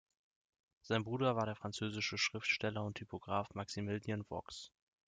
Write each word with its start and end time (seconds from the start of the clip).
Sein 0.81 1.03
Bruder 1.03 1.35
war 1.35 1.45
der 1.45 1.55
französische 1.55 2.17
Schriftsteller 2.17 2.83
und 2.83 2.95
Typograf 2.95 3.53
Maximilien 3.53 4.25
Vox. 4.31 4.71